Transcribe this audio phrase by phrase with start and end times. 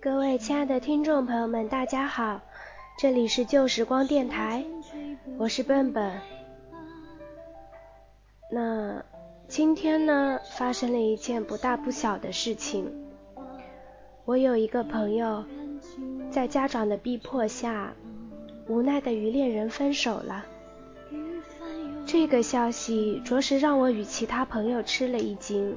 [0.00, 2.40] 各位亲爱的听众朋友们，大家好，
[2.96, 4.64] 这里是旧时光电台，
[5.36, 6.20] 我是笨笨。
[8.48, 9.04] 那
[9.48, 12.88] 今天呢，发生了一件不大不小的事情。
[14.24, 15.44] 我有一个朋友，
[16.30, 17.92] 在家长的逼迫下，
[18.68, 20.46] 无奈的与恋人分手了。
[22.06, 25.76] 这个消息着实让我与其他朋友吃了一惊，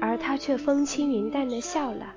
[0.00, 2.16] 而他却风轻云淡的笑了。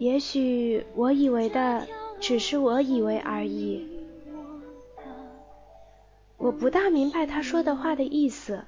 [0.00, 1.86] 也许我以为的
[2.20, 3.86] 只是我以为而已。
[6.38, 8.64] 我不大明白他说的话的意思，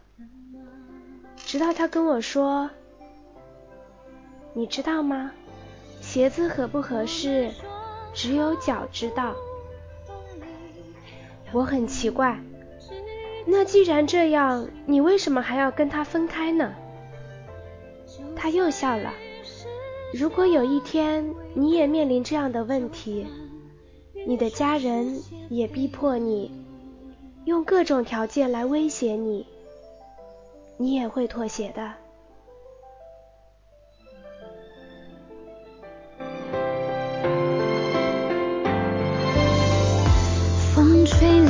[1.35, 2.69] 直到他跟我说
[4.53, 5.33] ：“你知道吗？
[6.03, 7.51] 鞋子合不合适，
[8.13, 9.35] 只有脚知道。”
[11.51, 12.39] 我很奇怪，
[13.47, 16.75] 那既然这样，你为什么还要跟他分开呢？
[18.37, 19.11] 他又笑了。
[20.13, 23.27] 如果有一天你也面临这样的问题，
[24.27, 26.51] 你的家人也逼迫你，
[27.47, 29.47] 用各种条件来威胁你，
[30.77, 31.95] 你也会妥协的。
[40.75, 41.41] 风吹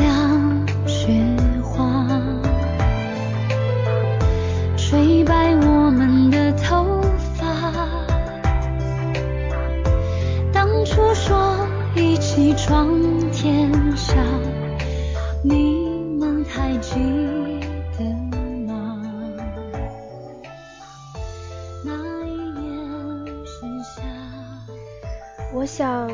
[25.55, 26.11] 我想，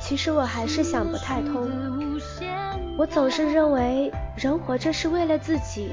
[0.00, 1.68] 其实我还是想不太通。
[2.96, 5.92] 我总是认为人活着是为了自己，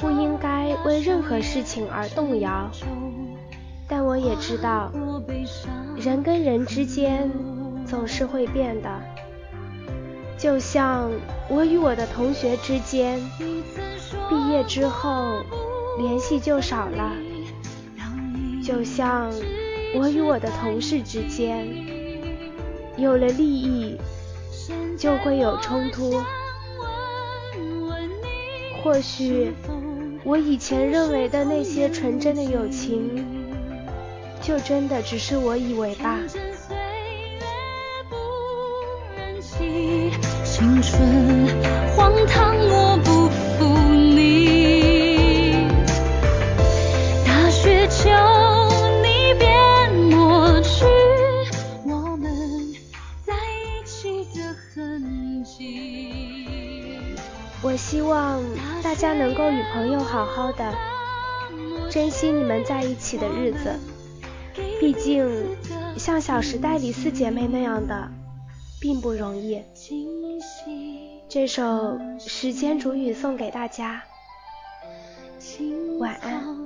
[0.00, 2.70] 不应该为任何事情而动摇。
[3.86, 4.90] 但我也知道，
[5.96, 7.30] 人跟人之间
[7.86, 9.00] 总是会变的。
[10.36, 11.10] 就像
[11.48, 13.18] 我与我的同学之间，
[14.28, 15.38] 毕业之后
[15.98, 17.12] 联系就少了。
[18.62, 19.32] 就像。
[19.94, 21.66] 我与我的同事之间
[22.98, 23.96] 有了利益，
[24.98, 26.22] 就会有冲突。
[28.82, 29.54] 或许
[30.22, 33.24] 我以前认为的那些纯真的友情，
[34.42, 36.18] 就真的只是我以为吧。
[40.44, 41.46] 青春
[41.96, 45.68] 荒唐，我不负你。
[47.24, 48.10] 大雪求。
[57.78, 58.42] 希望
[58.82, 60.74] 大家能够与朋友好好的，
[61.90, 63.78] 珍惜你们在一起的日子。
[64.80, 65.28] 毕竟，
[65.98, 68.10] 像《小时代》里四姐妹那样的，
[68.80, 69.62] 并不容易。
[71.28, 71.62] 这首
[72.18, 74.02] 《时间煮雨》送给大家，
[75.98, 76.65] 晚安。